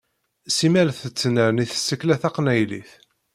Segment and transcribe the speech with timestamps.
[0.55, 2.91] Simmal tettnerni tsekla taqnaylit.